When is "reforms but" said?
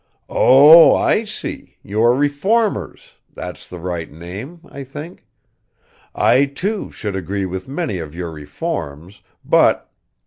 8.31-9.91